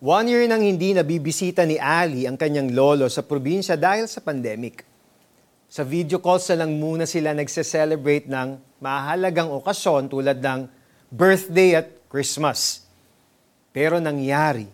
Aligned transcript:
One 0.00 0.32
year 0.32 0.48
nang 0.48 0.64
hindi 0.64 0.96
nabibisita 0.96 1.68
ni 1.68 1.76
Ali 1.76 2.24
ang 2.24 2.40
kanyang 2.40 2.72
lolo 2.72 3.04
sa 3.12 3.20
probinsya 3.20 3.76
dahil 3.76 4.08
sa 4.08 4.24
pandemic. 4.24 4.80
Sa 5.68 5.84
video 5.84 6.16
calls 6.24 6.48
na 6.48 6.64
lang 6.64 6.80
muna 6.80 7.04
sila 7.04 7.36
nagse-celebrate 7.36 8.24
ng 8.24 8.80
mahalagang 8.80 9.52
okasyon 9.52 10.08
tulad 10.08 10.40
ng 10.40 10.72
birthday 11.12 11.84
at 11.84 11.92
Christmas. 12.08 12.88
Pero 13.76 14.00
nangyari 14.00 14.64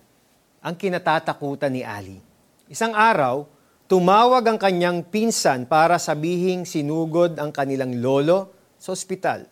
ang 0.63 0.79
kinatatakutan 0.79 1.75
ni 1.75 1.83
Ali. 1.83 2.23
Isang 2.71 2.95
araw, 2.95 3.51
tumawag 3.91 4.47
ang 4.47 4.63
kanyang 4.63 5.03
pinsan 5.03 5.67
para 5.67 5.99
sabihing 5.99 6.63
sinugod 6.63 7.35
ang 7.43 7.51
kanilang 7.51 7.99
lolo 7.99 8.55
sa 8.79 8.95
ospital. 8.95 9.43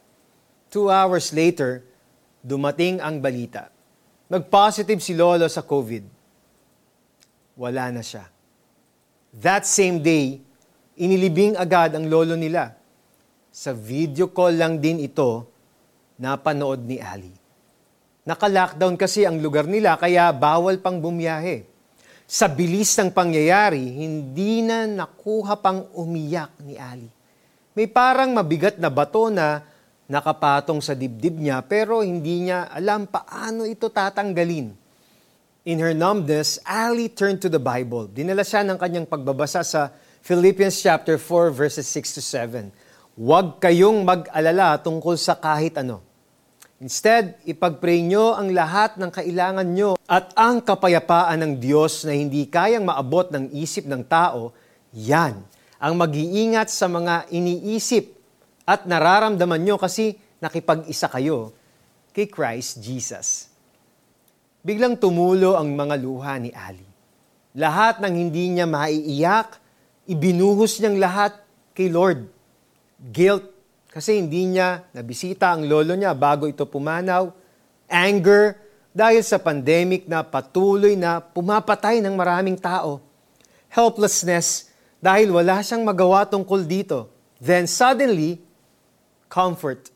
Two 0.70 0.86
hours 0.86 1.34
later, 1.34 1.82
dumating 2.46 3.02
ang 3.02 3.18
balita 3.18 3.73
nag-positive 4.34 4.98
si 4.98 5.14
Lolo 5.14 5.46
sa 5.46 5.62
COVID. 5.62 6.02
Wala 7.54 7.94
na 7.94 8.02
siya. 8.02 8.26
That 9.30 9.62
same 9.62 10.02
day, 10.02 10.42
inilibing 10.98 11.54
agad 11.54 11.94
ang 11.94 12.10
lolo 12.10 12.34
nila. 12.34 12.74
Sa 13.54 13.70
video 13.70 14.34
call 14.34 14.58
lang 14.58 14.82
din 14.82 15.06
ito 15.06 15.46
napanood 16.18 16.82
ni 16.82 16.98
Ali. 16.98 17.30
Naka-lockdown 18.26 18.98
kasi 18.98 19.22
ang 19.22 19.38
lugar 19.38 19.70
nila 19.70 19.94
kaya 19.98 20.30
bawal 20.34 20.82
pang 20.82 20.98
bumiyahe. 20.98 21.66
Sa 22.26 22.50
bilis 22.50 22.94
ng 22.98 23.14
pangyayari, 23.14 23.82
hindi 23.82 24.64
na 24.64 24.86
nakuha 24.86 25.54
pang 25.60 25.86
umiyak 25.94 26.58
ni 26.62 26.74
Ali. 26.74 27.10
May 27.74 27.86
parang 27.90 28.34
mabigat 28.34 28.78
na 28.78 28.90
bato 28.90 29.30
na 29.30 29.62
nakapatong 30.14 30.78
sa 30.78 30.94
dibdib 30.94 31.42
niya 31.42 31.58
pero 31.66 32.06
hindi 32.06 32.46
niya 32.46 32.70
alam 32.70 33.10
paano 33.10 33.66
ito 33.66 33.90
tatanggalin. 33.90 34.70
In 35.66 35.82
her 35.82 35.90
numbness, 35.90 36.62
Ali 36.62 37.10
turned 37.10 37.42
to 37.42 37.50
the 37.50 37.58
Bible. 37.58 38.06
Dinala 38.06 38.46
siya 38.46 38.62
ng 38.62 38.78
kanyang 38.78 39.10
pagbabasa 39.10 39.66
sa 39.66 39.90
Philippians 40.22 40.78
chapter 40.78 41.18
4 41.18 41.50
verses 41.50 41.90
6 41.90 42.20
to 42.20 42.22
7. 42.22 42.70
Huwag 43.18 43.58
kayong 43.58 44.06
mag-alala 44.06 44.78
tungkol 44.78 45.18
sa 45.18 45.34
kahit 45.34 45.74
ano. 45.82 45.98
Instead, 46.78 47.40
ipagpray 47.48 48.04
nyo 48.04 48.36
ang 48.36 48.54
lahat 48.54 49.00
ng 49.00 49.10
kailangan 49.10 49.66
nyo 49.66 49.96
at 50.04 50.30
ang 50.36 50.60
kapayapaan 50.60 51.40
ng 51.42 51.52
Diyos 51.58 52.04
na 52.04 52.12
hindi 52.12 52.44
kayang 52.46 52.84
maabot 52.84 53.32
ng 53.32 53.50
isip 53.56 53.88
ng 53.88 54.04
tao, 54.04 54.52
yan 54.92 55.42
ang 55.84 55.94
mag-iingat 56.00 56.72
sa 56.72 56.88
mga 56.88 57.28
iniisip 57.28 58.13
at 58.64 58.88
nararamdaman 58.88 59.60
nyo 59.60 59.76
kasi 59.76 60.16
nakipag-isa 60.40 61.08
kayo 61.12 61.52
kay 62.16 62.28
Christ 62.28 62.80
Jesus. 62.80 63.52
Biglang 64.64 64.96
tumulo 64.96 65.60
ang 65.60 65.76
mga 65.76 65.94
luha 66.00 66.40
ni 66.40 66.48
Ali. 66.52 66.88
Lahat 67.54 68.00
ng 68.00 68.14
hindi 68.16 68.50
niya 68.50 68.64
maiiyak, 68.64 69.60
ibinuhos 70.08 70.80
niyang 70.80 70.98
lahat 70.98 71.36
kay 71.76 71.92
Lord. 71.92 72.26
Guilt, 72.98 73.54
kasi 73.94 74.18
hindi 74.18 74.48
niya 74.50 74.82
nabisita 74.90 75.54
ang 75.54 75.68
lolo 75.68 75.94
niya 75.94 76.16
bago 76.16 76.50
ito 76.50 76.66
pumanaw. 76.66 77.30
Anger, 77.86 78.58
dahil 78.90 79.22
sa 79.26 79.38
pandemic 79.38 80.06
na 80.06 80.22
patuloy 80.22 80.94
na 80.94 81.18
pumapatay 81.22 82.02
ng 82.02 82.14
maraming 82.14 82.58
tao. 82.58 83.02
Helplessness, 83.70 84.70
dahil 85.02 85.34
wala 85.34 85.60
siyang 85.60 85.82
magawa 85.82 86.24
tungkol 86.26 86.62
dito. 86.62 87.10
Then 87.42 87.68
suddenly, 87.68 88.40
comfort. 89.28 89.90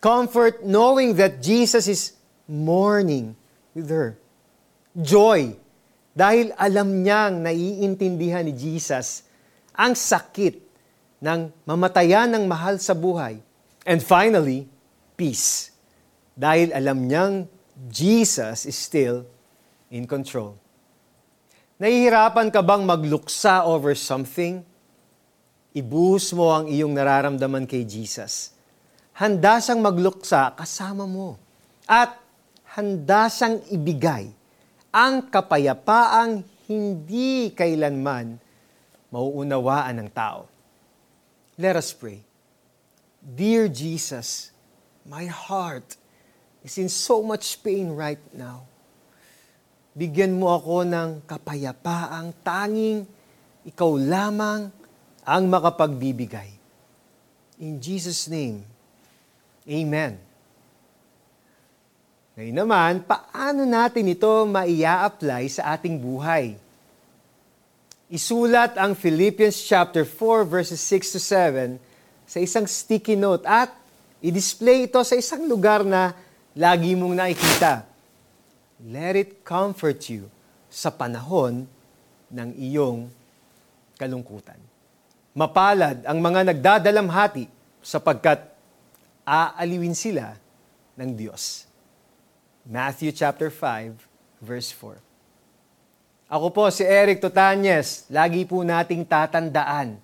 Comfort 0.00 0.64
knowing 0.64 1.16
that 1.20 1.44
Jesus 1.44 1.86
is 1.86 2.16
mourning 2.48 3.36
with 3.76 3.88
her. 3.92 4.16
Joy, 4.96 5.54
dahil 6.16 6.50
alam 6.58 7.04
niyang 7.04 7.44
naiintindihan 7.44 8.42
ni 8.42 8.56
Jesus 8.56 9.22
ang 9.76 9.94
sakit 9.94 10.58
ng 11.22 11.52
mamatayan 11.68 12.32
ng 12.32 12.44
mahal 12.48 12.80
sa 12.80 12.96
buhay. 12.96 13.38
And 13.86 14.00
finally, 14.02 14.66
peace, 15.14 15.70
dahil 16.34 16.72
alam 16.74 17.06
niyang 17.06 17.46
Jesus 17.88 18.68
is 18.68 18.76
still 18.76 19.24
in 19.88 20.04
control. 20.04 20.56
Nahihirapan 21.80 22.52
ka 22.52 22.60
bang 22.60 22.84
magluksa 22.84 23.64
over 23.64 23.96
something? 23.96 24.60
Ibuhos 25.70 26.34
mo 26.34 26.50
ang 26.50 26.66
iyong 26.66 26.90
nararamdaman 26.90 27.62
kay 27.62 27.86
Jesus. 27.86 28.50
Handa 29.14 29.62
siyang 29.62 29.78
magluksa 29.78 30.50
kasama 30.58 31.06
mo. 31.06 31.38
At 31.86 32.18
handa 32.74 33.30
siyang 33.30 33.62
ibigay 33.70 34.30
ang 34.90 35.30
kapayapaang 35.30 36.42
hindi 36.66 37.54
kailanman 37.54 38.38
mauunawaan 39.14 40.02
ng 40.02 40.10
tao. 40.10 40.50
Let 41.54 41.78
us 41.78 41.94
pray. 41.94 42.22
Dear 43.22 43.70
Jesus, 43.70 44.50
my 45.06 45.30
heart 45.30 45.98
is 46.66 46.74
in 46.80 46.90
so 46.90 47.22
much 47.22 47.62
pain 47.62 47.94
right 47.94 48.22
now. 48.34 48.66
Bigyan 49.94 50.34
mo 50.34 50.54
ako 50.54 50.86
ng 50.86 51.26
kapayapaang 51.26 52.34
tanging 52.42 53.06
ikaw 53.66 53.94
lamang 53.94 54.72
ang 55.24 55.48
makapagbibigay. 55.48 56.50
In 57.60 57.76
Jesus' 57.76 58.28
name, 58.28 58.64
Amen. 59.68 60.16
Ngayon 62.34 62.56
naman, 62.56 62.92
paano 63.04 63.68
natin 63.68 64.08
ito 64.08 64.26
maia-apply 64.48 65.42
sa 65.52 65.76
ating 65.76 66.00
buhay? 66.00 66.56
Isulat 68.10 68.74
ang 68.80 68.96
Philippians 68.96 69.54
chapter 69.60 70.02
4 70.02 70.48
verses 70.48 70.80
6 70.82 71.14
to 71.14 71.20
7 71.20 71.76
sa 72.24 72.38
isang 72.40 72.66
sticky 72.66 73.14
note 73.14 73.44
at 73.46 73.70
i-display 74.24 74.88
ito 74.88 74.98
sa 75.04 75.14
isang 75.14 75.44
lugar 75.46 75.84
na 75.84 76.16
lagi 76.56 76.96
mong 76.96 77.14
nakikita. 77.14 77.86
Let 78.88 79.14
it 79.20 79.44
comfort 79.44 80.00
you 80.08 80.26
sa 80.72 80.88
panahon 80.88 81.68
ng 82.32 82.50
iyong 82.56 83.12
kalungkutan. 84.00 84.69
Mapalad 85.30 86.02
ang 86.02 86.18
mga 86.18 86.50
nagdadalamhati 86.50 87.46
sapagkat 87.78 88.50
aaliwin 89.22 89.94
sila 89.94 90.34
ng 90.98 91.10
Diyos. 91.14 91.70
Matthew 92.66 93.14
chapter 93.14 93.48
5 93.48 93.94
verse 94.42 94.74
4. 94.74 94.98
Ako 96.30 96.46
po 96.54 96.64
si 96.70 96.86
Eric 96.86 97.18
Tutanyes. 97.18 98.06
Lagi 98.06 98.46
po 98.46 98.62
nating 98.62 99.02
tatandaan, 99.02 99.98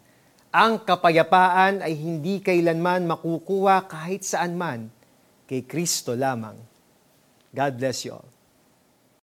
ang 0.51 0.73
kapayapaan 0.83 1.83
ay 1.87 1.95
hindi 1.95 2.43
kailanman 2.43 3.07
makukuha 3.07 3.87
kahit 3.87 4.27
saan 4.27 4.59
man 4.59 4.91
kay 5.47 5.63
Kristo 5.63 6.19
lamang. 6.19 6.59
God 7.55 7.73
bless 7.79 8.03
you 8.03 8.19
all. 8.19 8.36